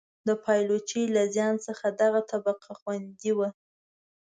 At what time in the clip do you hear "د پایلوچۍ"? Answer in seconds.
0.27-1.03